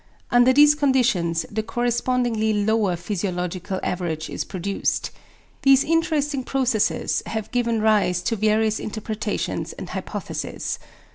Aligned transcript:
Under 0.31 0.51
these 0.51 0.73
conditions 0.73 1.45
the 1.51 1.61
correspondingly 1.61 2.53
lower 2.65 2.95
physiological 2.95 3.79
average 3.83 4.31
is 4.31 4.43
produced. 4.43 5.11
These 5.61 5.83
interesting 5.83 6.43
processes 6.43 7.21
have 7.27 7.51
given 7.51 7.83
rise 7.83 8.23
to 8.23 8.35
various 8.35 8.79
interpretations 8.79 9.73
and 9.73 9.89
hypotheses. 9.89 10.79